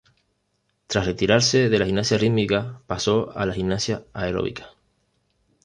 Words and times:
Tras 0.87 1.05
retirarse 1.05 1.69
de 1.69 1.77
la 1.77 1.85
gimnasia 1.85 2.17
rítmica, 2.17 2.81
pasó 2.87 3.31
a 3.37 3.45
la 3.45 3.53
gimnasia 3.53 4.03
aeróbica. 4.13 4.71